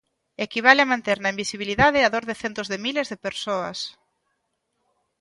Equivale 0.45 0.81
a 0.83 0.89
manter 0.91 1.17
na 1.19 1.31
invisibilidade 1.33 1.99
a 2.07 2.11
dor 2.13 2.25
de 2.29 2.35
centos 2.41 2.67
de 2.71 2.81
miles 2.85 3.07
de 3.11 3.21
persoas. 3.27 3.79